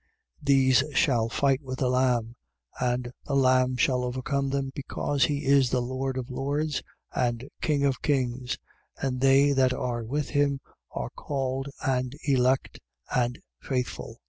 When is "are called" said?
10.89-11.69